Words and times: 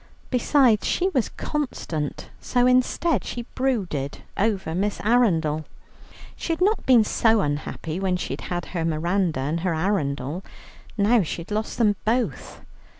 Besides 0.31 0.87
she 0.87 1.09
was 1.09 1.29
constant, 1.29 2.31
so 2.39 2.65
instead, 2.65 3.23
she 3.23 3.45
brooded 3.53 4.23
over 4.35 4.73
Miss 4.73 4.99
Arundel. 5.01 5.65
She 6.35 6.51
had 6.53 6.59
not 6.59 6.87
been 6.87 7.03
so 7.03 7.41
unhappy, 7.41 7.99
when 7.99 8.17
she 8.17 8.35
had 8.39 8.65
her 8.73 8.83
Miranda 8.83 9.41
and 9.41 9.59
her 9.59 9.75
Arundel. 9.75 10.43
Now 10.97 11.21
she 11.21 11.41
had 11.43 11.51
lost 11.51 11.77
them 11.77 11.97
both. 12.03 12.61